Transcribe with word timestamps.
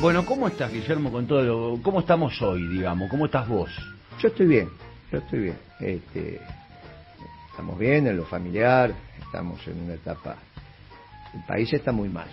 Bueno, 0.00 0.24
¿cómo 0.24 0.48
estás, 0.48 0.72
Guillermo, 0.72 1.12
con 1.12 1.26
todo 1.26 1.42
lo... 1.42 1.82
¿Cómo 1.82 2.00
estamos 2.00 2.40
hoy, 2.40 2.66
digamos? 2.68 3.10
¿Cómo 3.10 3.26
estás 3.26 3.46
vos? 3.46 3.70
Yo 4.18 4.28
estoy 4.28 4.46
bien, 4.46 4.70
yo 5.12 5.18
estoy 5.18 5.40
bien. 5.40 5.58
Este, 5.78 6.40
estamos 7.50 7.78
bien 7.78 8.06
en 8.06 8.16
lo 8.16 8.24
familiar, 8.24 8.94
estamos 9.22 9.66
en 9.68 9.78
una 9.82 9.94
etapa... 9.94 10.36
El 11.34 11.42
país 11.46 11.70
está 11.74 11.92
muy 11.92 12.08
mal, 12.08 12.28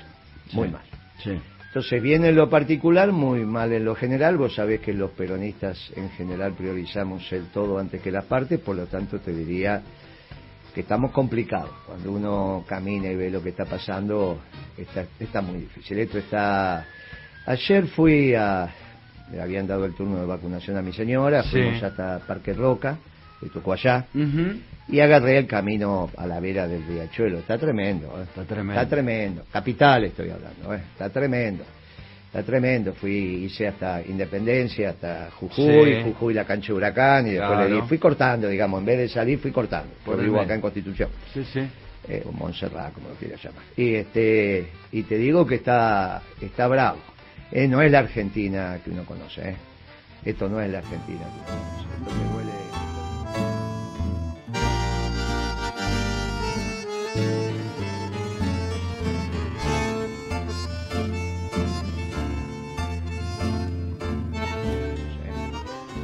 muy 0.54 0.68
Sí, 0.70 0.74
mal. 0.74 0.84
Sí. 1.22 1.42
Entonces, 1.68 2.02
bien 2.02 2.24
en 2.24 2.38
lo 2.38 2.50
particular, 2.50 3.12
muy 3.12 3.46
mal 3.46 3.74
en 3.74 3.84
lo 3.84 3.96
general. 3.96 4.38
Vos 4.38 4.56
sabés 4.56 4.80
que 4.80 4.94
los 4.94 5.12
peronistas 5.12 5.92
en 5.98 6.10
general 6.12 6.54
priorizamos 6.54 7.30
el 7.34 7.48
todo 7.48 7.80
antes 7.80 8.02
que 8.02 8.12
las 8.12 8.24
partes, 8.24 8.62
por 8.62 8.78
lo 8.78 8.88
tanto 8.88 9.20
te 9.20 9.34
diría 9.34 9.82
que 10.74 10.82
estamos 10.82 11.12
complicados. 11.12 11.72
Cuando 11.86 12.14
uno 12.14 12.64
camina 12.66 13.10
y 13.10 13.16
ve 13.18 13.30
lo 13.30 13.44
que 13.44 13.50
está 13.50 13.66
pasando, 13.66 14.40
está, 14.78 15.06
está 15.20 15.42
muy 15.42 15.60
difícil. 15.60 16.00
Esto 16.00 16.18
está... 16.18 16.86
Ayer 17.48 17.88
fui 17.88 18.36
a... 18.36 18.70
Le 19.32 19.42
habían 19.42 19.68
dado 19.68 19.86
el 19.86 19.94
turno 19.94 20.20
de 20.20 20.26
vacunación 20.26 20.78
a 20.78 20.82
mi 20.82 20.94
señora, 20.94 21.44
Sí. 21.44 21.50
fuimos 21.50 21.84
hasta 21.84 22.20
Parque 22.20 22.54
Roca, 22.54 22.98
le 23.42 23.50
tocó 23.50 23.74
allá, 23.74 24.06
y 24.88 25.00
agarré 25.02 25.38
el 25.38 25.48
camino 25.48 26.10
a 26.16 26.26
la 26.26 26.40
vera 26.40 26.66
del 26.68 26.86
riachuelo. 26.88 27.40
Está 27.40 27.58
tremendo, 27.58 28.08
¿eh? 28.20 28.24
Está 28.24 28.44
tremendo. 28.46 28.82
Está 28.82 28.90
tremendo. 28.90 29.44
Capital 29.52 30.06
estoy 30.06 30.30
hablando, 30.30 30.74
¿eh? 30.74 30.82
Está 30.94 31.10
tremendo. 31.10 31.64
Está 32.28 32.44
tremendo. 32.44 32.94
Fui, 32.94 33.12
hice 33.46 33.68
hasta 33.68 34.02
Independencia, 34.02 34.92
hasta 34.92 35.30
Jujuy, 35.32 35.96
Sí. 35.96 36.02
Jujuy 36.04 36.34
la 36.34 36.46
cancha 36.46 36.68
de 36.68 36.74
Huracán, 36.74 37.28
y 37.28 37.32
después 37.32 37.50
Claro. 37.52 37.70
le 37.70 37.76
di, 37.76 37.82
fui 37.88 37.98
cortando, 37.98 38.48
digamos, 38.48 38.80
en 38.80 38.86
vez 38.86 38.98
de 38.98 39.10
salir, 39.10 39.40
fui 39.40 39.52
cortando. 39.52 39.94
Por 40.06 40.22
vivo 40.22 40.40
acá 40.40 40.54
en 40.56 40.62
Constitución, 40.62 41.10
Sí, 41.34 41.44
sí. 41.52 41.68
eh, 42.08 42.24
o 42.26 42.32
Montserrat, 42.32 42.94
como 42.94 43.10
lo 43.10 43.16
quieras 43.16 43.44
llamar. 43.44 43.64
Y, 43.76 43.94
este, 43.96 44.68
y 44.94 45.04
te 45.04 45.18
digo 45.18 45.46
que 45.46 45.56
está, 45.56 46.22
está 46.42 46.68
bravo. 46.70 47.00
Eh, 47.52 47.68
no 47.68 47.82
es 47.82 47.92
la 47.92 48.00
Argentina 48.00 48.80
que 48.84 48.92
uno 48.92 49.06
conoce, 49.06 49.50
¿eh? 49.50 49.56
Esto 50.26 50.50
no 50.50 50.60
es 50.60 50.70
la 50.70 50.80
Argentina 50.80 51.20
que 51.20 51.52
uno 51.52 52.32
conoce. 52.32 52.57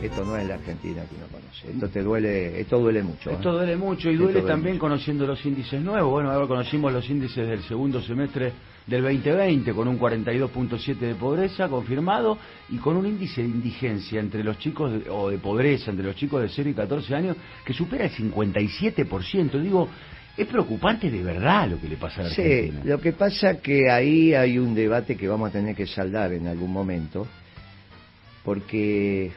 Esto 0.06 0.26
no 0.26 0.36
es 0.38 0.48
la 0.48 0.56
Argentina 0.56 1.02
que 1.10 1.16
uno 1.16 1.28
conoce. 1.32 1.72
Esto 1.72 1.88
te 1.90 2.02
duele, 2.02 2.60
esto 2.60 2.80
duele 2.80 3.02
mucho. 3.04 3.30
¿eh? 3.30 3.34
Esto 3.34 3.54
duele 3.54 3.76
mucho 3.78 4.10
y 4.12 4.16
duele 4.16 4.34
duele 4.34 4.48
también 4.48 4.76
mucho. 4.76 4.82
conociendo 4.82 5.26
los 5.26 5.46
índices 5.46 5.82
nuevos. 5.82 6.12
Bueno, 6.12 6.32
ahora 6.32 6.46
conocimos 6.48 6.92
los 6.92 7.10
índices 7.10 7.48
del 7.48 7.62
segundo 7.64 8.02
semestre 8.02 8.52
del 8.86 9.02
2020 9.02 9.72
con 9.74 9.88
un 9.88 9.98
42.7 9.98 10.98
de 10.98 11.16
pobreza 11.16 11.70
confirmado 11.70 12.38
y 12.70 12.78
con 12.78 12.98
un 12.98 13.06
índice 13.06 13.42
de 13.42 13.48
indigencia 13.48 14.20
entre 14.20 14.44
los 14.44 14.58
chicos 14.60 14.92
de- 14.92 15.10
o 15.10 15.30
de 15.30 15.38
pobreza 15.38 15.90
entre 15.92 16.06
los 16.06 16.16
chicos 16.18 16.42
de 16.42 16.50
0 16.50 16.70
y 16.70 16.74
14 16.74 17.16
años 17.16 17.38
que 17.66 17.74
supera 17.74 18.04
el 18.06 18.12
57%. 18.12 19.60
Digo, 19.62 19.88
es 20.36 20.48
preocupante 20.48 21.10
de 21.10 21.24
verdad 21.24 21.70
lo 21.70 21.80
que 21.80 21.88
le 21.88 21.96
pasa 21.96 22.22
a 22.22 22.24
la 22.26 22.30
Sí, 22.32 22.42
Argentina. 22.42 22.82
lo 22.84 23.00
que 23.00 23.14
pasa 23.14 23.62
que 23.62 23.90
ahí 23.90 24.34
hay 24.34 24.58
un 24.60 24.76
debate 24.76 25.16
que 25.16 25.28
vamos 25.30 25.50
a 25.50 25.54
tener 25.54 25.76
que 25.76 25.88
saldar 25.88 26.34
en 26.34 26.48
algún 26.48 26.74
momento, 26.74 27.26
porque 28.44 29.32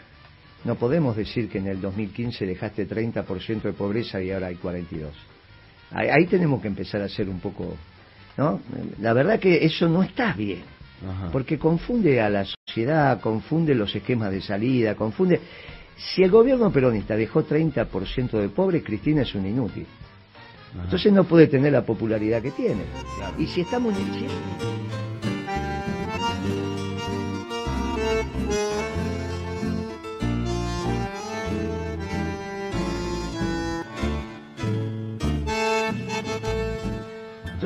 no 0.66 0.74
podemos 0.74 1.16
decir 1.16 1.48
que 1.48 1.58
en 1.58 1.68
el 1.68 1.80
2015 1.80 2.44
dejaste 2.44 2.88
30% 2.88 3.62
de 3.62 3.72
pobreza 3.72 4.20
y 4.20 4.32
ahora 4.32 4.48
hay 4.48 4.56
42. 4.56 5.12
Ahí, 5.92 6.08
ahí 6.08 6.26
tenemos 6.26 6.60
que 6.60 6.66
empezar 6.66 7.00
a 7.02 7.08
ser 7.08 7.28
un 7.28 7.38
poco, 7.38 7.76
¿no? 8.36 8.60
La 9.00 9.12
verdad 9.12 9.38
que 9.38 9.64
eso 9.64 9.88
no 9.88 10.02
está 10.02 10.32
bien, 10.32 10.64
Ajá. 11.08 11.30
porque 11.30 11.56
confunde 11.56 12.20
a 12.20 12.28
la 12.28 12.44
sociedad, 12.44 13.20
confunde 13.20 13.74
los 13.74 13.94
esquemas 13.94 14.32
de 14.32 14.42
salida, 14.42 14.94
confunde... 14.94 15.40
Si 15.96 16.22
el 16.22 16.30
gobierno 16.30 16.70
peronista 16.70 17.16
dejó 17.16 17.46
30% 17.46 18.32
de 18.32 18.50
pobres, 18.50 18.82
Cristina 18.84 19.22
es 19.22 19.34
un 19.34 19.46
inútil. 19.46 19.86
Ajá. 20.74 20.84
Entonces 20.84 21.10
no 21.10 21.24
puede 21.24 21.46
tener 21.46 21.72
la 21.72 21.86
popularidad 21.86 22.42
que 22.42 22.50
tiene. 22.50 22.82
Claro. 23.16 23.34
Y 23.40 23.46
si 23.46 23.62
estamos 23.62 23.96
en 23.96 24.04
el 24.04 25.05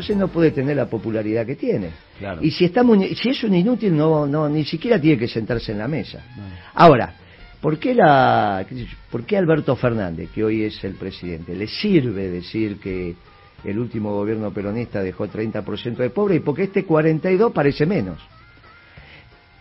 entonces 0.00 0.16
no 0.16 0.28
puede 0.28 0.50
tener 0.50 0.77
la 0.77 0.87
popularidad 0.87 1.44
que 1.44 1.56
tiene. 1.56 1.91
Claro. 2.19 2.43
Y 2.43 2.50
si 2.50 2.65
estamos, 2.65 2.99
si 3.21 3.28
es 3.28 3.44
un 3.44 3.55
inútil, 3.55 3.94
no, 3.94 4.27
no, 4.27 4.49
ni 4.49 4.65
siquiera 4.65 4.99
tiene 4.99 5.19
que 5.19 5.28
sentarse 5.28 5.72
en 5.72 5.78
la 5.78 5.88
mesa. 5.88 6.25
No. 6.37 6.43
Ahora, 6.75 7.15
¿por 7.61 7.78
qué, 7.78 7.94
la, 7.94 8.65
¿por 9.11 9.25
qué 9.25 9.37
Alberto 9.37 9.77
Fernández, 9.77 10.31
que 10.34 10.43
hoy 10.43 10.65
es 10.65 10.83
el 10.84 10.94
presidente, 10.94 11.55
le 11.55 11.66
sirve 11.66 12.31
decir 12.31 12.78
que 12.78 13.15
el 13.62 13.78
último 13.78 14.15
gobierno 14.15 14.50
peronista 14.53 15.03
dejó 15.03 15.27
30% 15.27 15.97
de 15.97 16.11
pobres 16.11 16.38
y 16.38 16.41
porque 16.41 16.65
este 16.65 16.84
42 16.84 17.53
parece 17.53 17.84
menos? 17.84 18.19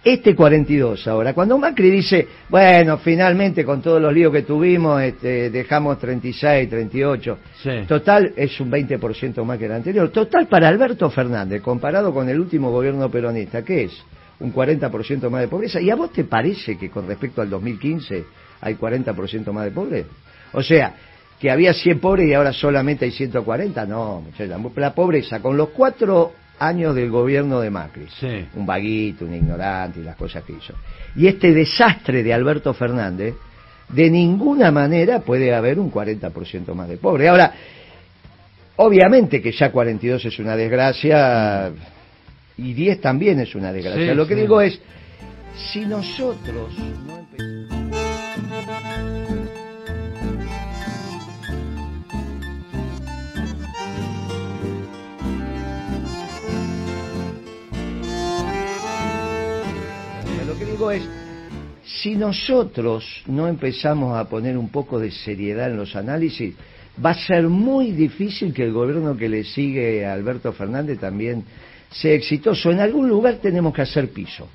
Este 0.01 0.33
42 0.33 1.07
ahora, 1.09 1.33
cuando 1.33 1.57
Macri 1.57 1.89
dice, 1.89 2.25
bueno, 2.47 2.97
finalmente 2.99 3.65
con 3.65 3.81
todos 3.81 4.01
los 4.01 4.13
líos 4.13 4.31
que 4.31 4.43
tuvimos, 4.43 5.01
este, 5.01 5.49
dejamos 5.49 5.99
36, 5.99 6.69
38, 6.69 7.37
Sí. 7.61 7.69
total 7.85 8.31
es 8.37 8.57
un 8.61 8.71
20% 8.71 9.43
más 9.43 9.57
que 9.57 9.65
el 9.65 9.73
anterior. 9.73 10.09
Total 10.09 10.47
para 10.47 10.69
Alberto 10.69 11.09
Fernández, 11.09 11.61
comparado 11.61 12.13
con 12.13 12.29
el 12.29 12.39
último 12.39 12.71
gobierno 12.71 13.11
peronista, 13.11 13.61
¿qué 13.63 13.83
es? 13.83 13.91
Un 14.39 14.53
40% 14.53 15.29
más 15.29 15.41
de 15.41 15.49
pobreza. 15.49 15.81
¿Y 15.81 15.89
a 15.89 15.95
vos 15.95 16.13
te 16.13 16.23
parece 16.23 16.77
que 16.77 16.89
con 16.89 17.05
respecto 17.05 17.41
al 17.41 17.49
2015 17.49 18.23
hay 18.61 18.75
40% 18.75 19.51
más 19.51 19.65
de 19.65 19.71
pobres? 19.71 20.05
O 20.53 20.63
sea, 20.63 20.93
que 21.41 21.51
había 21.51 21.73
100 21.73 21.99
pobres 21.99 22.27
y 22.29 22.33
ahora 22.33 22.53
solamente 22.53 23.03
hay 23.03 23.11
140. 23.11 23.85
No, 23.85 24.23
la 24.77 24.93
pobreza 24.95 25.41
con 25.41 25.57
los 25.57 25.69
cuatro 25.69 26.31
años 26.59 26.93
del 26.95 27.09
gobierno 27.09 27.59
de 27.61 27.69
Macri 27.69 28.07
Sí. 28.19 28.45
un 28.55 28.65
vaguito, 28.65 29.25
un 29.25 29.33
ignorante 29.33 29.99
y 29.99 30.03
las 30.03 30.15
cosas 30.15 30.43
que 30.43 30.53
hizo. 30.53 30.73
Y 31.15 31.27
este 31.27 31.51
desastre 31.53 32.21
de 32.23 32.33
Alberto 32.33 32.73
Fernández, 32.73 33.33
de 33.89 34.09
ninguna 34.09 34.71
manera 34.71 35.19
puede 35.21 35.53
haber 35.55 35.79
un 35.79 35.91
40% 35.91 36.73
más 36.75 36.87
de 36.89 36.97
pobres. 36.97 37.29
Ahora, 37.29 37.53
obviamente 38.75 39.41
que 39.41 39.51
ya 39.51 39.71
42 39.71 40.25
es 40.25 40.39
una 40.39 40.55
desgracia 40.55 41.71
y 42.57 42.73
10 42.73 43.01
también 43.01 43.39
es 43.39 43.55
una 43.55 43.71
desgracia. 43.71 44.11
Sí, 44.11 44.15
Lo 44.15 44.27
que 44.27 44.35
sí. 44.35 44.41
digo 44.41 44.61
es, 44.61 44.79
si 45.71 45.85
nosotros 45.85 46.77
no 47.07 47.17
empezamos... 47.19 47.48
Es, 60.79 61.03
si 61.83 62.15
nosotros 62.15 63.05
no 63.27 63.49
empezamos 63.49 64.17
a 64.17 64.29
poner 64.29 64.57
un 64.57 64.69
poco 64.69 64.97
de 64.97 65.11
seriedad 65.11 65.69
en 65.69 65.75
los 65.75 65.93
análisis, 65.93 66.55
va 67.03 67.09
a 67.09 67.15
ser 67.15 67.49
muy 67.49 67.91
difícil 67.91 68.53
que 68.53 68.63
el 68.63 68.71
gobierno 68.71 69.17
que 69.17 69.27
le 69.27 69.43
sigue 69.43 70.05
a 70.05 70.13
Alberto 70.13 70.53
Fernández 70.53 70.97
también 70.97 71.43
sea 71.91 72.13
exitoso. 72.13 72.71
En 72.71 72.79
algún 72.79 73.09
lugar 73.09 73.39
tenemos 73.41 73.73
que 73.73 73.81
hacer 73.81 74.09
piso. 74.11 74.47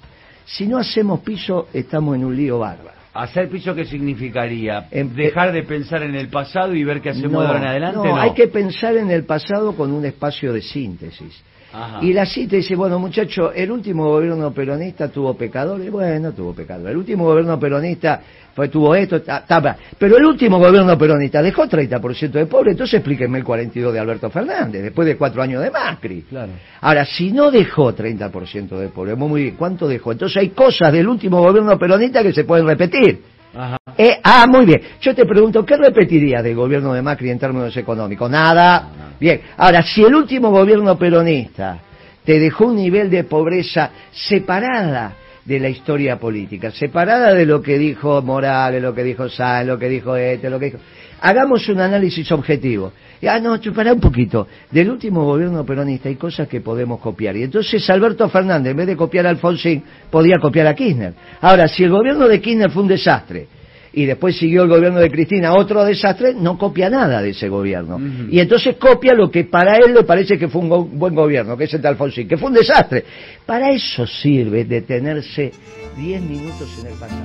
Si 0.47 0.67
no 0.67 0.79
hacemos 0.79 1.21
piso, 1.21 1.69
estamos 1.75 2.17
en 2.17 2.25
un 2.25 2.35
lío 2.35 2.59
bárbaro. 2.59 2.97
¿Hacer 3.13 3.51
piso 3.51 3.75
qué 3.75 3.85
significaría? 3.85 4.89
Em- 4.91 5.15
¿Dejar 5.15 5.53
de 5.53 5.63
pensar 5.63 6.03
en 6.03 6.15
el 6.15 6.29
pasado 6.29 6.75
y 6.75 6.85
ver 6.85 7.03
qué 7.03 7.11
hacemos 7.11 7.45
ahora 7.45 7.59
en 7.59 7.67
adelante? 7.67 8.09
no, 8.09 8.17
hay 8.17 8.33
que 8.33 8.49
pensar 8.49 8.97
en 8.97 9.11
el 9.11 9.25
pasado 9.25 9.77
con 9.77 9.93
un 9.93 10.07
espacio 10.07 10.55
de 10.55 10.63
síntesis. 10.63 11.43
Ajá. 11.75 11.99
Y 12.03 12.13
la 12.13 12.25
cita 12.25 12.57
dice, 12.57 12.77
bueno 12.77 12.99
muchachos, 12.99 13.53
el 13.57 13.71
último 13.71 14.09
gobierno 14.09 14.53
peronista 14.53 15.09
tuvo 15.09 15.35
pecadores, 15.37 15.91
bueno, 15.91 16.33
tuvo 16.33 16.55
pecadores. 16.55 16.93
El 16.93 16.99
último 16.99 17.25
gobierno 17.25 17.59
peronista 17.59 18.21
fue, 18.55 18.69
tuvo 18.69 18.95
esto, 18.95 19.21
ta- 19.23 19.45
ta- 19.45 19.77
pero 19.99 20.17
el 20.17 20.25
último 20.25 20.61
gobierno 20.61 20.97
peronista 20.97 21.43
dejó 21.43 21.67
30% 21.67 22.31
de 22.39 22.47
pobres, 22.47 22.73
entonces 22.75 22.95
explíquenme 22.95 23.39
el 23.39 23.45
42 23.45 23.93
de 23.93 23.99
Alberto 23.99 24.31
Fernández, 24.31 24.83
después 24.85 25.07
de 25.07 25.17
cuatro 25.17 25.43
años 25.43 25.61
de 25.63 25.73
Macri. 25.73 26.23
Claro. 26.23 26.53
Ahora, 26.81 27.05
si 27.05 27.33
no 27.33 27.51
dejó 27.51 27.93
30% 27.93 28.79
de 28.79 28.89
pobres, 28.91 29.19
muy 29.19 29.43
bien, 29.43 29.57
¿cuánto 29.57 29.89
dejó? 29.89 30.13
Entonces 30.13 30.37
hay 30.37 30.51
cosas 30.51 30.93
del 30.93 31.09
último 31.09 31.43
gobierno 31.43 31.77
peronista 31.77 32.23
que 32.23 32.33
se 32.33 32.45
pueden 32.45 32.67
repetir. 32.69 33.34
Ajá. 33.57 33.77
Eh, 33.97 34.21
ah, 34.23 34.47
muy 34.49 34.67
bien. 34.67 34.81
Yo 35.01 35.15
te 35.15 35.25
pregunto, 35.25 35.65
¿qué 35.65 35.77
repetiría 35.77 36.43
del 36.43 36.57
gobierno 36.57 36.93
de 36.95 37.03
Macri 37.03 37.31
en 37.31 37.39
términos 37.39 37.77
económicos? 37.77 38.31
Nada. 38.31 39.15
Bien. 39.21 39.41
Ahora, 39.57 39.83
si 39.83 40.03
el 40.03 40.15
último 40.15 40.51
gobierno 40.51 40.99
peronista 40.99 41.79
te 42.25 42.39
dejó 42.39 42.67
un 42.67 42.77
nivel 42.77 43.11
de 43.11 43.25
pobreza 43.25 43.91
separada 44.11 45.15
de 45.45 45.61
la 45.61 45.69
historia 45.69 46.19
política, 46.19 46.71
separada 46.71 47.35
de 47.35 47.45
lo 47.45 47.61
que 47.61 47.79
dijo 47.79 48.23
Morales, 48.23 48.83
lo 48.83 48.95
que 48.95 49.05
dijo 49.05 49.29
Sáenz, 49.29 49.69
lo 49.69 49.79
que 49.79 49.89
dijo 49.89 50.17
Este, 50.17 50.49
lo 50.49 50.59
que 50.59 50.67
dijo... 50.67 50.79
Hagamos 51.21 51.69
un 51.69 51.81
análisis 51.81 52.31
objetivo. 52.33 52.93
Ah, 53.27 53.39
no, 53.39 53.59
para 53.75 53.93
un 53.93 54.01
poquito. 54.01 54.47
Del 54.71 54.91
último 54.91 55.25
gobierno 55.25 55.65
peronista 55.65 56.09
hay 56.09 56.17
cosas 56.17 56.49
que 56.49 56.61
podemos 56.61 57.01
copiar. 57.01 57.37
Y 57.37 57.45
entonces 57.45 57.89
Alberto 57.89 58.29
Fernández, 58.29 58.73
en 58.73 58.77
vez 58.77 58.87
de 58.87 58.97
copiar 58.97 59.27
a 59.27 59.31
Alfonsín, 59.31 59.83
podía 60.11 60.39
copiar 60.39 60.67
a 60.67 60.75
Kirchner. 60.75 61.15
Ahora, 61.41 61.67
si 61.69 61.85
el 61.85 61.91
gobierno 61.91 62.29
de 62.29 62.41
Kirchner 62.41 62.71
fue 62.71 62.83
un 62.83 62.89
desastre, 62.89 63.47
y 63.95 64.07
después 64.07 64.37
siguió 64.37 64.63
el 64.63 64.69
gobierno 64.69 65.01
de 65.01 65.11
Cristina 65.11 65.55
otro 65.55 65.85
desastre, 65.85 66.35
no 66.35 66.59
copia 66.59 66.91
nada 66.91 67.23
de 67.23 67.31
ese 67.31 67.49
gobierno. 67.49 68.01
Y 68.31 68.41
entonces 68.41 68.77
copia 68.77 69.15
lo 69.15 69.31
que 69.31 69.45
para 69.45 69.77
él 69.77 69.95
le 69.95 70.05
parece 70.05 70.39
que 70.39 70.49
fue 70.49 70.63
un 70.63 70.99
buen 70.99 71.15
gobierno, 71.15 71.57
que 71.57 71.65
es 71.65 71.75
el 71.75 71.83
de 71.83 71.89
Alfonsín, 71.89 72.29
que 72.29 72.37
fue 72.37 72.49
un 72.49 72.55
desastre. 72.55 73.05
Para 73.47 73.71
eso 73.71 74.07
sirve 74.07 74.65
detenerse 74.65 75.53
10 75.97 76.23
minutos 76.23 76.69
en 76.81 76.87
el 76.87 76.99
pasado. 76.99 77.25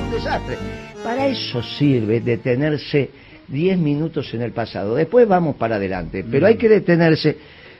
un 0.00 0.10
desastre. 0.10 0.89
Para 1.02 1.26
eso 1.26 1.62
sirve 1.62 2.20
detenerse 2.20 3.10
10 3.48 3.78
minutos 3.78 4.32
en 4.34 4.42
el 4.42 4.52
pasado. 4.52 4.94
Después 4.94 5.26
vamos 5.26 5.56
para 5.56 5.76
adelante. 5.76 6.24
Pero 6.30 6.46
hay 6.46 6.56
que 6.56 6.68
detenerse. 6.68 7.36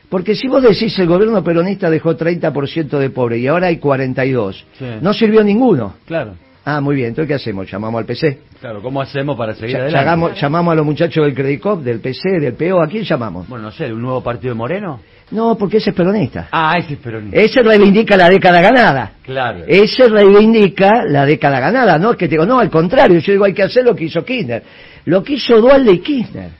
Porque 0.09 0.35
si 0.35 0.49
vos 0.49 0.63
decís 0.63 0.99
el 0.99 1.07
gobierno 1.07 1.45
peronista 1.45 1.89
dejó 1.89 2.17
30% 2.17 2.99
de 2.99 3.11
pobre 3.11 3.39
y 3.39 3.47
ahora 3.47 3.69
hay 3.69 3.77
42, 3.77 4.67
no 5.01 5.15
sirvió 5.15 5.45
ninguno. 5.45 5.95
Claro. 6.07 6.35
Ah, 6.65 6.81
muy 6.81 6.97
bien. 6.97 7.09
Entonces, 7.09 7.29
¿qué 7.29 7.35
hacemos? 7.35 7.71
¿Llamamos 7.71 8.01
al 8.01 8.05
PC? 8.05 8.41
Claro, 8.61 8.83
¿cómo 8.83 9.01
hacemos 9.01 9.37
para 9.37 9.55
seguir 9.55 9.77
adelante? 9.77 10.39
Llamamos, 10.41 10.73
a 10.73 10.75
los 10.77 10.85
muchachos 10.85 11.25
del 11.25 11.35
Credicop, 11.35 11.83
del 11.83 12.01
PC, 12.01 12.39
del 12.39 12.55
PO. 12.55 12.83
¿A 12.83 12.87
quién 12.87 13.05
llamamos? 13.05 13.49
Bueno, 13.49 13.67
no 13.67 13.71
sé, 13.71 13.93
¿un 13.93 14.03
nuevo 14.03 14.23
partido 14.23 14.53
de 14.53 14.59
Moreno? 14.59 15.01
No, 15.31 15.57
porque 15.57 15.79
ese 15.79 15.91
es 15.91 15.97
peronista. 15.97 16.49
Ah, 16.51 16.75
ese 16.79 16.95
es 16.95 16.99
peronista. 16.99 17.41
Ese 17.41 17.63
reivindica 17.63 18.17
la 18.17 18.29
década 18.29 18.61
ganada. 18.61 19.13
Claro. 19.23 19.65
Ese 19.67 20.09
reivindica 20.09 21.05
la 21.07 21.25
década 21.25 21.61
ganada, 21.61 21.99
¿no? 21.99 22.11
Es 22.11 22.17
que 22.17 22.27
te 22.27 22.33
digo, 22.33 22.45
no, 22.45 22.59
al 22.59 22.69
contrario, 22.69 23.19
yo 23.21 23.33
digo, 23.33 23.45
hay 23.45 23.55
que 23.55 23.63
hacer 23.63 23.85
lo 23.85 23.95
que 23.95 24.05
hizo 24.05 24.25
Kirchner. 24.25 24.63
Lo 25.07 25.23
que 25.23 25.35
hizo 25.35 25.61
Dualde 25.61 25.93
y 25.93 25.99
Kirchner. 26.01 26.51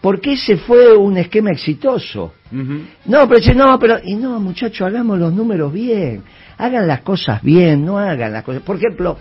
Porque 0.00 0.32
ese 0.32 0.56
fue 0.56 0.96
un 0.96 1.18
esquema 1.18 1.50
exitoso. 1.50 2.32
No, 2.50 3.28
pero 3.28 3.38
dice, 3.38 3.54
no, 3.54 3.78
pero... 3.78 3.98
Y 4.02 4.16
no, 4.16 4.40
muchachos, 4.40 4.86
hagamos 4.86 5.18
los 5.18 5.32
números 5.32 5.72
bien. 5.72 6.22
Hagan 6.60 6.86
las 6.86 7.00
cosas 7.00 7.42
bien, 7.42 7.84
no 7.84 7.98
hagan 7.98 8.32
las 8.32 8.44
cosas... 8.44 8.62
Por 8.62 8.76
ejemplo, 8.76 9.16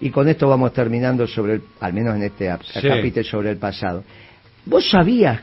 y 0.00 0.10
con 0.10 0.28
esto 0.28 0.48
vamos 0.48 0.72
terminando 0.72 1.26
sobre 1.26 1.54
el... 1.54 1.62
Al 1.80 1.92
menos 1.92 2.16
en 2.16 2.24
este 2.24 2.46
capítulo 2.46 3.24
sobre 3.24 3.50
el 3.50 3.56
pasado. 3.56 4.04
¿Vos 4.66 4.90
sabías 4.90 5.40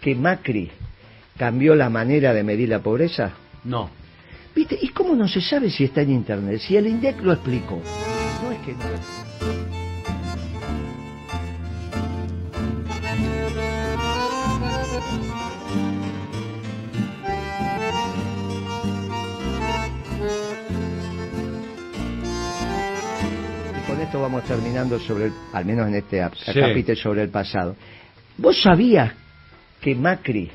que 0.00 0.14
Macri 0.14 0.70
cambió 1.36 1.74
la 1.74 1.88
manera 1.88 2.32
de 2.32 2.42
medir 2.42 2.68
la 2.68 2.80
pobreza? 2.80 3.32
No. 3.64 3.90
¿Viste? 4.54 4.78
¿Y 4.80 4.88
cómo 4.88 5.14
no 5.14 5.28
se 5.28 5.40
sabe 5.40 5.70
si 5.70 5.84
está 5.84 6.02
en 6.02 6.10
Internet? 6.10 6.60
Si 6.60 6.76
el 6.76 6.86
INDEC 6.86 7.22
lo 7.22 7.32
explicó. 7.32 7.80
No 8.42 8.52
es 8.52 8.58
que 8.60 8.72
no. 8.72 9.25
Vamos 24.26 24.42
terminando 24.42 24.98
sobre 24.98 25.26
el, 25.26 25.32
al 25.52 25.64
menos 25.64 25.86
en 25.86 25.94
este 25.94 26.18
capítulo 26.52 26.96
sobre 26.96 27.22
el 27.22 27.28
pasado. 27.28 27.76
¿Vos 28.36 28.60
sabías 28.60 29.12
que 29.80 29.94
Macri 29.94 30.50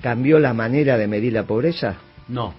cambió 0.00 0.38
la 0.38 0.54
manera 0.54 0.96
de 0.96 1.08
medir 1.08 1.32
la 1.32 1.42
pobreza? 1.42 1.96
No. 2.28 2.54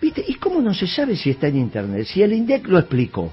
¿Viste? 0.00 0.24
¿Y 0.26 0.34
cómo 0.34 0.62
no 0.62 0.72
se 0.72 0.86
sabe 0.86 1.14
si 1.14 1.28
está 1.30 1.48
en 1.48 1.58
Internet? 1.58 2.06
Si 2.06 2.22
el 2.22 2.32
INDEC 2.32 2.68
lo 2.68 2.78
explicó. 2.78 3.30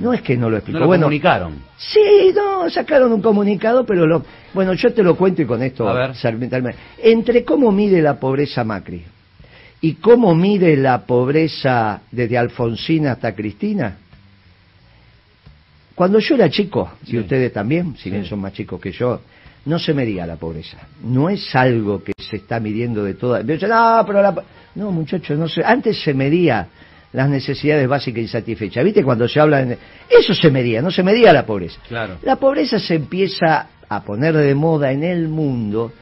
No 0.00 0.14
es 0.14 0.22
que 0.22 0.34
no 0.36 0.48
lo 0.48 0.56
explicó. 0.56 0.78
No 0.78 0.86
lo 0.86 0.92
comunicaron. 0.92 1.56
Sí, 1.76 2.32
no, 2.34 2.70
sacaron 2.70 3.12
un 3.12 3.20
comunicado, 3.20 3.84
pero 3.84 4.06
lo... 4.06 4.24
Bueno, 4.54 4.72
yo 4.72 4.92
te 4.94 5.02
lo 5.02 5.14
cuento 5.14 5.42
y 5.42 5.44
con 5.44 5.62
esto... 5.62 5.86
A 5.86 5.92
ver. 5.92 6.74
Entre 7.02 7.44
cómo 7.44 7.70
mide 7.70 8.00
la 8.00 8.18
pobreza 8.18 8.64
Macri 8.64 9.04
y 9.82 9.94
cómo 9.94 10.34
mide 10.34 10.74
la 10.76 11.02
pobreza 11.02 12.00
desde 12.10 12.38
Alfonsín 12.38 13.06
hasta 13.06 13.34
Cristina, 13.34 13.98
cuando 15.98 16.20
yo 16.20 16.36
era 16.36 16.48
chico, 16.48 16.92
y 17.06 17.18
ustedes 17.18 17.52
también, 17.52 17.96
si 17.96 18.08
bien 18.08 18.24
son 18.24 18.38
más 18.38 18.52
chicos 18.52 18.80
que 18.80 18.92
yo, 18.92 19.20
no 19.64 19.80
se 19.80 19.92
medía 19.92 20.28
la 20.28 20.36
pobreza. 20.36 20.78
No 21.02 21.28
es 21.28 21.52
algo 21.56 22.04
que 22.04 22.12
se 22.16 22.36
está 22.36 22.60
midiendo 22.60 23.02
de 23.02 23.14
todas. 23.14 23.44
No, 23.44 24.04
pero 24.06 24.22
la... 24.22 24.32
No, 24.76 24.92
muchachos, 24.92 25.36
no 25.36 25.48
sé. 25.48 25.60
Antes 25.64 26.00
se 26.00 26.14
medía 26.14 26.68
las 27.12 27.28
necesidades 27.28 27.88
básicas 27.88 28.22
insatisfechas. 28.22 28.84
¿Viste 28.84 29.02
cuando 29.02 29.26
se 29.26 29.40
habla 29.40 29.64
de... 29.64 29.76
Eso 30.08 30.34
se 30.34 30.52
medía, 30.52 30.80
no 30.80 30.92
se 30.92 31.02
medía 31.02 31.32
la 31.32 31.44
pobreza. 31.44 31.80
Claro. 31.88 32.18
La 32.22 32.36
pobreza 32.36 32.78
se 32.78 32.94
empieza 32.94 33.66
a 33.88 34.04
poner 34.04 34.36
de 34.36 34.54
moda 34.54 34.92
en 34.92 35.02
el 35.02 35.26
mundo 35.26 35.92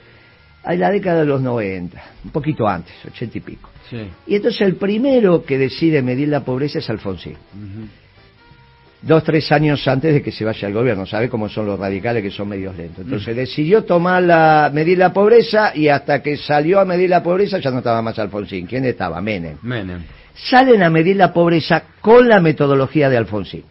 en 0.62 0.78
la 0.78 0.90
década 0.90 1.20
de 1.20 1.26
los 1.26 1.40
90, 1.40 2.02
un 2.22 2.30
poquito 2.32 2.68
antes, 2.68 2.92
ochenta 3.06 3.38
y 3.38 3.40
pico. 3.40 3.70
Sí. 3.88 4.10
Y 4.26 4.34
entonces 4.34 4.60
el 4.60 4.76
primero 4.76 5.42
que 5.42 5.56
decide 5.56 6.02
medir 6.02 6.28
la 6.28 6.40
pobreza 6.44 6.80
es 6.80 6.90
Alfonsín 6.90 7.38
dos, 9.06 9.22
tres 9.22 9.50
años 9.52 9.86
antes 9.86 10.14
de 10.14 10.22
que 10.22 10.32
se 10.32 10.44
vaya 10.44 10.66
al 10.66 10.74
gobierno. 10.74 11.06
¿Sabe 11.06 11.28
cómo 11.28 11.48
son 11.48 11.66
los 11.66 11.78
radicales 11.78 12.22
que 12.22 12.30
son 12.30 12.48
medios 12.48 12.76
lentos? 12.76 13.04
Entonces 13.04 13.34
mm. 13.34 13.38
decidió 13.38 13.84
tomar 13.84 14.22
la, 14.22 14.70
medir 14.72 14.98
la 14.98 15.12
pobreza 15.12 15.72
y 15.74 15.88
hasta 15.88 16.22
que 16.22 16.36
salió 16.36 16.80
a 16.80 16.84
medir 16.84 17.10
la 17.10 17.22
pobreza 17.22 17.58
ya 17.58 17.70
no 17.70 17.78
estaba 17.78 18.02
más 18.02 18.18
Alfonsín. 18.18 18.66
¿Quién 18.66 18.84
estaba? 18.84 19.20
Menem. 19.20 19.58
Menem. 19.62 20.02
Salen 20.34 20.82
a 20.82 20.90
medir 20.90 21.16
la 21.16 21.32
pobreza 21.32 21.84
con 22.00 22.28
la 22.28 22.40
metodología 22.40 23.08
de 23.08 23.16
Alfonsín. 23.16 23.64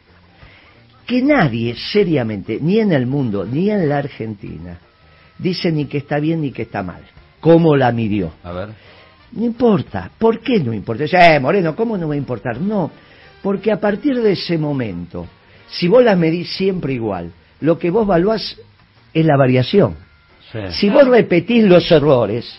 Que 1.06 1.22
nadie, 1.22 1.76
seriamente, 1.76 2.58
ni 2.60 2.80
en 2.80 2.92
el 2.92 3.06
mundo, 3.06 3.46
ni 3.46 3.70
en 3.70 3.88
la 3.88 4.00
Argentina, 4.00 4.80
dice 5.38 5.72
ni 5.72 5.86
que 5.86 6.00
está 6.00 6.20
bien 6.20 6.42
ni 6.42 6.52
que 6.52 6.64
está 6.64 6.82
mal. 6.82 7.02
¿Cómo 7.40 7.76
la 7.76 7.92
midió? 7.92 8.34
A 8.44 8.52
ver. 8.52 8.70
No 9.34 9.46
importa. 9.46 10.10
¿Por 10.18 10.40
qué 10.40 10.60
no 10.60 10.74
importa? 10.74 11.04
eh, 11.04 11.40
Moreno, 11.40 11.76
¿cómo 11.76 11.96
no 11.98 12.08
va 12.08 12.16
a 12.16 12.18
importar? 12.18 12.60
No 12.60 12.90
porque 13.46 13.72
a 13.72 13.80
partir 13.80 14.20
de 14.24 14.32
ese 14.32 14.58
momento, 14.58 15.28
si 15.68 15.88
vos 15.88 16.04
las 16.04 16.18
medís 16.18 16.50
siempre 16.56 16.94
igual, 16.94 17.32
lo 17.60 17.78
que 17.78 17.92
vos 17.92 18.06
evaluás 18.06 18.60
es 19.14 19.24
la 19.24 19.38
variación. 19.38 19.96
Si 20.72 20.90
vos 20.90 21.08
repetís 21.08 21.64
los 21.64 21.92
errores, 21.92 22.58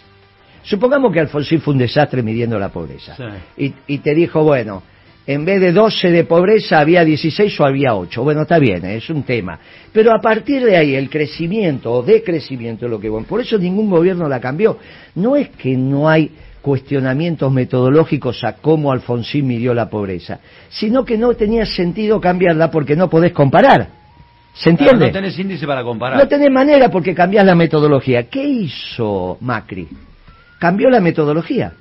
supongamos 0.63 1.13
que 1.13 1.19
Alfonsín 1.19 1.61
fue 1.61 1.75
un 1.75 1.81
desastre 1.81 2.23
midiendo 2.23 2.57
la 2.57 2.69
pobreza, 2.69 3.17
y, 3.57 3.99
te 3.99 4.15
dijo, 4.15 4.45
bueno, 4.45 4.85
en 5.27 5.45
vez 5.45 5.61
de 5.61 5.73
12 5.73 6.13
de 6.13 6.23
pobreza 6.23 6.79
había 6.79 7.05
16 7.05 7.59
o 7.59 7.65
había 7.65 7.97
8. 7.97 8.23
Bueno, 8.23 8.43
está 8.43 8.61
bien, 8.61 8.85
es 8.85 9.11
un 9.11 9.25
tema. 9.25 9.59
Pero 9.93 10.15
a 10.15 10.21
partir 10.21 10.65
de 10.65 10.77
ahí, 10.77 10.95
el 10.95 11.11
crecimiento 11.11 11.95
o 11.95 12.03
decrecimiento 12.05 12.85
es 12.85 12.91
lo 12.93 13.01
que... 13.01 13.09
Bueno, 13.09 13.27
por 13.27 13.41
eso 13.41 13.59
ningún 13.59 13.91
gobierno 13.91 14.29
la 14.29 14.39
cambió. 14.39 14.79
No 15.17 15.35
es 15.35 15.49
que 15.49 15.77
no 15.77 16.09
hay 16.09 16.31
cuestionamientos 16.67 17.53
metodológicos 17.53 18.43
a 18.43 18.55
cómo 18.55 18.91
Alfonsín 18.91 19.47
midió 19.47 19.73
la 19.73 19.89
pobreza, 19.89 20.41
sino 20.69 21.05
que 21.05 21.17
no 21.17 21.33
tenía 21.35 21.65
sentido 21.65 22.21
cambiarla 22.21 22.73
porque 22.73 22.97
no 22.97 23.09
podés 23.09 23.33
comparar. 23.33 23.87
¿Se 24.53 24.71
entiende? 24.71 25.07
no 25.07 25.13
tenés 25.13 25.39
índice 25.39 25.65
para 25.65 25.85
comparar. 25.85 26.19
No 26.19 26.27
tenés 26.27 26.51
manera 26.51 26.89
porque 26.89 27.15
cambiás 27.15 27.47
la 27.47 27.55
metodología. 27.55 28.25
¿Qué 28.25 28.43
hizo 28.43 29.39
Macri? 29.43 29.87
Cambió 30.59 30.91
la 30.91 30.99
metodología. 30.99 31.73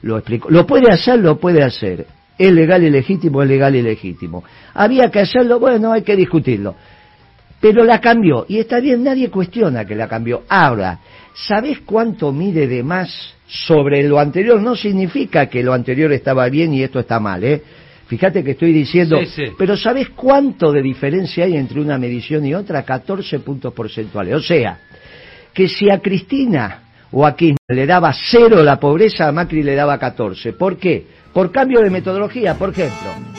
Lo 0.00 0.16
explico. 0.16 0.48
Lo 0.48 0.66
puede 0.66 0.90
hacer, 0.90 1.18
lo 1.18 1.38
puede 1.38 1.62
hacer. 1.62 2.06
Es 2.38 2.50
legal 2.50 2.82
y 2.82 2.88
legítimo, 2.88 3.42
es 3.42 3.48
legal 3.50 3.76
y 3.76 3.82
legítimo. 3.82 4.42
Había 4.72 5.10
que 5.10 5.20
hacerlo, 5.20 5.60
bueno, 5.60 5.92
hay 5.92 6.00
que 6.00 6.16
discutirlo. 6.16 6.76
Pero 7.60 7.84
la 7.84 8.00
cambió. 8.00 8.46
Y 8.48 8.58
está 8.58 8.80
bien, 8.80 9.04
nadie 9.04 9.30
cuestiona 9.30 9.84
que 9.84 9.94
la 9.94 10.08
cambió. 10.08 10.44
Ahora, 10.48 11.00
¿sabés 11.34 11.80
cuánto 11.80 12.32
mide 12.32 12.66
de 12.66 12.82
más 12.82 13.34
sobre 13.46 14.02
lo 14.04 14.18
anterior 14.18 14.60
no 14.60 14.76
significa 14.76 15.46
que 15.46 15.62
lo 15.62 15.72
anterior 15.72 16.12
estaba 16.12 16.48
bien 16.48 16.72
y 16.72 16.82
esto 16.82 17.00
está 17.00 17.18
mal, 17.18 17.42
¿eh? 17.42 17.62
Fíjate 18.06 18.42
que 18.42 18.52
estoy 18.52 18.72
diciendo, 18.72 19.20
pero 19.56 19.76
¿sabes 19.76 20.08
cuánto 20.10 20.72
de 20.72 20.82
diferencia 20.82 21.44
hay 21.44 21.56
entre 21.56 21.80
una 21.80 21.96
medición 21.96 22.44
y 22.44 22.54
otra? 22.54 22.82
14 22.82 23.38
puntos 23.38 23.72
porcentuales. 23.72 24.34
O 24.34 24.40
sea, 24.40 24.80
que 25.54 25.68
si 25.68 25.88
a 25.88 26.00
Cristina 26.00 26.82
o 27.12 27.24
a 27.24 27.36
Kirchner 27.36 27.56
le 27.68 27.86
daba 27.86 28.12
cero 28.12 28.64
la 28.64 28.80
pobreza, 28.80 29.28
a 29.28 29.32
Macri 29.32 29.62
le 29.62 29.76
daba 29.76 29.96
14. 29.96 30.54
¿Por 30.54 30.76
qué? 30.76 31.06
Por 31.32 31.52
cambio 31.52 31.80
de 31.82 31.90
metodología, 31.90 32.54
por 32.54 32.70
ejemplo. 32.70 33.29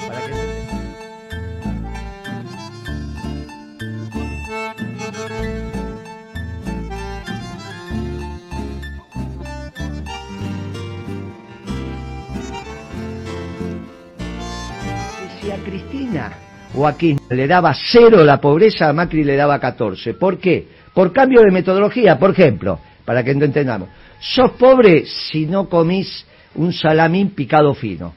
Cristina 15.72 16.34
o 16.76 16.86
a 16.86 16.98
Kirchner 16.98 17.38
le 17.38 17.48
daba 17.48 17.74
cero 17.74 18.26
la 18.26 18.42
pobreza, 18.42 18.90
a 18.90 18.94
Macri 18.94 19.24
le 19.24 19.38
daba 19.38 19.58
14. 19.58 20.16
¿Por 20.16 20.38
qué? 20.38 20.68
Por 20.94 21.14
cambio 21.14 21.42
de 21.42 21.52
metodología. 21.52 22.20
Por 22.20 22.32
ejemplo, 22.32 22.80
para 23.06 23.24
que 23.24 23.34
no 23.34 23.46
entendamos, 23.46 23.88
sos 24.20 24.52
pobre 24.52 25.06
si 25.06 25.46
no 25.46 25.70
comís 25.70 26.26
un 26.56 26.74
salamín 26.74 27.30
picado 27.30 27.74
fino. 27.74 28.14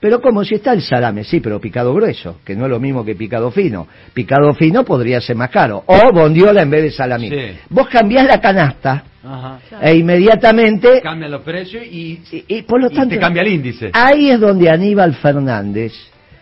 Pero 0.00 0.20
como 0.20 0.44
si 0.44 0.56
está 0.56 0.74
el 0.74 0.82
salame, 0.82 1.24
sí, 1.24 1.40
pero 1.40 1.58
picado 1.60 1.92
grueso, 1.94 2.36
que 2.44 2.54
no 2.54 2.66
es 2.66 2.70
lo 2.70 2.78
mismo 2.78 3.04
que 3.04 3.14
picado 3.14 3.50
fino. 3.50 3.88
Picado 4.12 4.52
fino 4.54 4.84
podría 4.84 5.20
ser 5.22 5.34
más 5.36 5.50
caro. 5.50 5.82
O 5.86 6.12
bondiola 6.12 6.62
en 6.62 6.70
vez 6.70 6.82
de 6.82 6.90
salamín. 6.90 7.30
Sí. 7.32 7.58
Vos 7.70 7.88
cambiás 7.88 8.26
la 8.26 8.38
canasta 8.40 9.02
Ajá. 9.24 9.58
e 9.82 9.96
inmediatamente... 9.96 11.00
Cambian 11.00 11.30
los 11.30 11.42
precios 11.42 11.84
y, 11.84 12.20
Y, 12.30 12.44
y 12.48 12.62
por 12.62 12.80
lo 12.82 12.92
y 12.92 12.94
tanto... 12.94 13.14
te 13.14 13.18
cambia 13.18 13.42
el 13.42 13.48
índice. 13.48 13.90
Ahí 13.94 14.30
es 14.30 14.38
donde 14.38 14.70
Aníbal 14.70 15.14
Fernández 15.14 15.94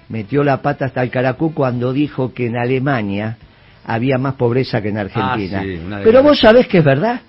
metió 0.09 0.43
la 0.45 0.63
pata 0.63 0.87
hasta 0.87 1.03
el 1.03 1.11
caracú 1.11 1.53
cuando 1.55 1.93
dijo 1.93 2.33
que 2.33 2.47
en 2.47 2.57
Alemania 2.57 3.37
había 3.85 4.19
más 4.19 4.35
pobreza 4.35 4.83
que 4.83 4.89
en 4.89 4.99
Argentina. 4.99 5.61
Ah, 5.61 5.63
sí, 5.63 5.81
Pero 6.05 6.23
vos 6.23 6.39
sabés 6.41 6.67
que 6.67 6.79
es 6.79 6.85
verdad. 6.85 7.21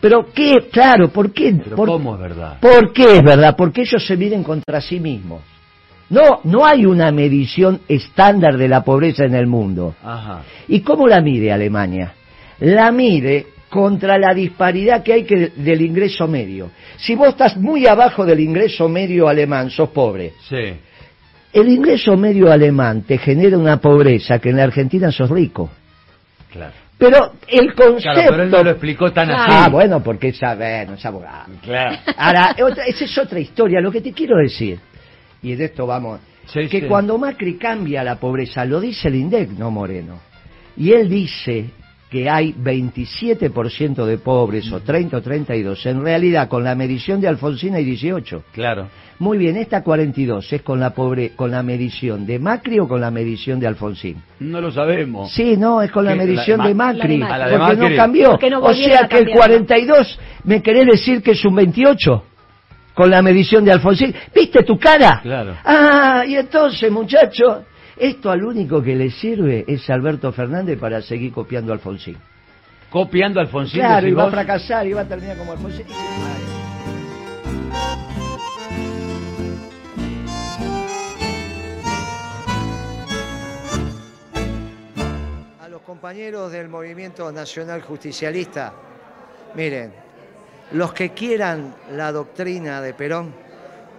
Pero 0.00 0.26
qué, 0.34 0.68
claro, 0.70 1.08
¿por 1.08 1.32
qué? 1.32 1.54
Pero 1.62 1.76
por, 1.76 1.88
¿cómo 1.88 2.14
es 2.14 2.20
verdad? 2.20 2.58
¿Por 2.60 2.92
qué 2.92 3.16
es 3.16 3.22
verdad? 3.22 3.54
Porque 3.56 3.82
ellos 3.82 4.04
se 4.06 4.16
miden 4.16 4.42
contra 4.42 4.80
sí 4.80 5.00
mismos. 5.00 5.42
No, 6.10 6.40
no 6.44 6.66
hay 6.66 6.84
una 6.84 7.10
medición 7.10 7.80
estándar 7.88 8.58
de 8.58 8.68
la 8.68 8.84
pobreza 8.84 9.24
en 9.24 9.34
el 9.34 9.46
mundo. 9.46 9.94
Ajá. 10.02 10.42
¿Y 10.68 10.80
cómo 10.80 11.08
la 11.08 11.20
mide 11.22 11.52
Alemania? 11.52 12.12
La 12.60 12.92
mide 12.92 13.46
contra 13.70 14.18
la 14.18 14.32
disparidad 14.34 15.02
que 15.02 15.12
hay 15.12 15.24
que 15.24 15.48
del 15.56 15.80
ingreso 15.80 16.28
medio. 16.28 16.70
Si 16.96 17.14
vos 17.14 17.30
estás 17.30 17.56
muy 17.56 17.86
abajo 17.86 18.24
del 18.24 18.40
ingreso 18.40 18.88
medio 18.88 19.26
alemán, 19.26 19.70
sos 19.70 19.88
pobre. 19.88 20.34
Sí. 20.48 20.74
El 21.54 21.68
ingreso 21.68 22.16
medio 22.16 22.50
alemán 22.50 23.02
te 23.02 23.16
genera 23.16 23.56
una 23.56 23.78
pobreza 23.80 24.38
que 24.40 24.50
en 24.50 24.56
la 24.56 24.64
Argentina 24.64 25.10
sos 25.12 25.30
rico. 25.30 25.70
Claro. 26.52 26.72
Pero 26.98 27.32
el 27.48 27.74
concepto... 27.74 28.12
Claro, 28.12 28.30
pero 28.30 28.42
él 28.42 28.50
no 28.50 28.62
lo 28.64 28.70
explicó 28.70 29.12
tan 29.12 29.30
así. 29.30 29.52
Ah, 29.54 29.68
bueno, 29.70 30.02
porque 30.02 30.28
es, 30.28 30.40
bueno, 30.40 30.94
es 30.94 31.04
abogado. 31.06 31.52
Claro. 31.62 31.96
Ahora, 32.16 32.56
otra- 32.62 32.84
esa 32.86 33.04
es 33.04 33.18
otra 33.18 33.38
historia. 33.40 33.80
Lo 33.80 33.90
que 33.92 34.00
te 34.00 34.12
quiero 34.12 34.36
decir, 34.36 34.78
y 35.42 35.54
de 35.54 35.64
esto 35.66 35.86
vamos, 35.86 36.20
Sí, 36.46 36.68
que 36.68 36.80
sí. 36.82 36.86
cuando 36.86 37.16
Macri 37.18 37.56
cambia 37.56 38.04
la 38.04 38.16
pobreza, 38.16 38.64
lo 38.64 38.80
dice 38.80 39.08
el 39.08 39.14
INDEC, 39.14 39.50
no 39.52 39.70
Moreno, 39.70 40.18
y 40.76 40.92
él 40.92 41.08
dice 41.08 41.66
que 42.14 42.30
hay 42.30 42.52
27% 42.52 44.06
de 44.06 44.18
pobres, 44.18 44.70
o 44.70 44.78
30 44.78 45.16
o 45.16 45.20
32, 45.20 45.84
en 45.86 46.00
realidad 46.00 46.46
con 46.48 46.62
la 46.62 46.76
medición 46.76 47.20
de 47.20 47.26
Alfonsín 47.26 47.74
hay 47.74 47.84
18. 47.84 48.44
Claro. 48.52 48.86
Muy 49.18 49.36
bien, 49.36 49.56
esta 49.56 49.82
42 49.82 50.52
es 50.52 50.62
con 50.62 50.78
la 50.78 50.90
pobre, 50.94 51.30
con 51.34 51.50
la 51.50 51.64
medición 51.64 52.24
de 52.24 52.38
Macri 52.38 52.78
o 52.78 52.86
con 52.86 53.00
la 53.00 53.10
medición 53.10 53.58
de 53.58 53.66
Alfonsín. 53.66 54.22
No 54.38 54.60
lo 54.60 54.70
sabemos. 54.70 55.32
Sí, 55.32 55.56
no, 55.56 55.82
es 55.82 55.90
con 55.90 56.04
la 56.04 56.12
¿Qué? 56.12 56.18
¿La 56.18 56.24
medición 56.24 56.62
de 56.62 56.68
de 56.68 56.74
Ma- 56.74 56.92
Macri, 56.92 57.18
La 57.18 57.26
de 57.26 57.28
Macri. 57.28 57.38
La 57.38 57.46
de 57.48 57.58
porque 57.58 57.76
Macri. 57.82 57.96
no 57.96 58.02
cambió. 58.02 58.30
Porque 58.30 58.50
no 58.50 58.60
o 58.60 58.74
sea 58.74 59.08
que 59.08 59.18
el 59.18 59.24
cambiar. 59.24 59.36
42, 59.38 60.18
¿me 60.44 60.62
querés 60.62 60.86
decir 60.86 61.20
que 61.20 61.32
es 61.32 61.44
un 61.44 61.56
28? 61.56 62.24
Con 62.94 63.10
la 63.10 63.22
medición 63.22 63.64
de 63.64 63.72
Alfonsín. 63.72 64.14
¿Viste 64.32 64.62
tu 64.62 64.78
cara? 64.78 65.18
Claro. 65.20 65.56
Ah, 65.64 66.22
y 66.28 66.36
entonces, 66.36 66.92
muchachos, 66.92 67.58
esto 67.96 68.30
al 68.30 68.44
único 68.44 68.82
que 68.82 68.96
le 68.96 69.10
sirve 69.10 69.64
es 69.68 69.88
Alberto 69.88 70.32
Fernández 70.32 70.78
para 70.78 71.00
seguir 71.00 71.32
copiando 71.32 71.72
a 71.72 71.76
Alfonsín. 71.76 72.16
Copiando 72.90 73.40
a 73.40 73.44
Alfonsín. 73.44 73.80
claro, 73.80 74.08
iba 74.08 74.24
a 74.26 74.30
fracasar, 74.30 74.86
iba 74.86 75.02
a 75.02 75.08
terminar 75.08 75.36
como 75.36 75.52
Alfonsín. 75.52 75.86
A 85.60 85.68
los 85.68 85.82
compañeros 85.82 86.50
del 86.50 86.68
Movimiento 86.68 87.30
Nacional 87.30 87.82
Justicialista, 87.82 88.72
miren, 89.54 89.92
los 90.72 90.92
que 90.92 91.10
quieran 91.10 91.74
la 91.92 92.10
doctrina 92.10 92.80
de 92.80 92.94
Perón, 92.94 93.32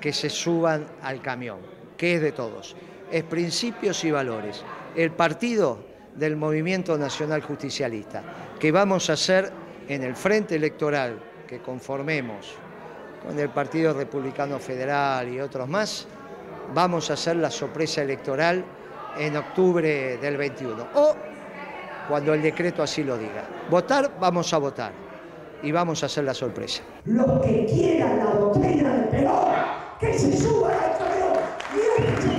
que 0.02 0.12
se 0.12 0.30
suban 0.30 0.86
al 1.02 1.22
camión, 1.22 1.60
que 1.98 2.16
es 2.16 2.22
de 2.22 2.34
todos. 2.34 2.76
Es 3.12 3.24
principios 3.24 4.04
y 4.04 4.12
valores. 4.12 4.64
El 4.96 5.12
partido 5.12 5.80
del 6.16 6.36
Movimiento 6.36 6.98
Nacional 6.98 7.42
Justicialista, 7.42 8.24
que 8.60 8.72
vamos 8.72 9.10
a 9.10 9.14
hacer 9.14 9.52
en 9.88 10.04
el 10.04 10.16
frente 10.16 10.56
electoral 10.56 11.20
que 11.48 11.60
conformemos 11.60 12.56
con 13.26 13.38
el 13.40 13.50
Partido 13.50 13.94
Republicano 13.94 14.60
Federal 14.60 15.28
y 15.30 15.40
otros 15.40 15.68
más, 15.68 16.08
vamos 16.74 17.10
a 17.10 17.14
hacer 17.14 17.36
la 17.38 17.52
sorpresa 17.52 18.02
electoral 18.02 18.64
en 19.18 19.36
octubre 19.36 20.18
del 20.18 20.38
21. 20.38 20.88
O 20.96 21.16
cuando 22.08 22.34
el 22.34 22.42
decreto 22.42 22.84
así 22.84 23.04
lo 23.04 23.18
diga. 23.18 23.44
Votar, 23.70 24.12
vamos 24.20 24.54
a 24.54 24.58
votar. 24.58 24.92
Y 25.64 25.72
vamos 25.72 26.04
a 26.04 26.06
hacer 26.06 26.24
la 26.26 26.34
sorpresa. 26.34 26.84
Los 27.06 27.42
que 27.42 27.66
quieran 27.66 28.20
la 28.20 28.26
doctrina 28.26 28.94
de 28.94 29.04
Perón, 29.08 29.54
que 30.00 30.14
se 30.14 30.38
suban 30.38 30.74
al 30.74 32.35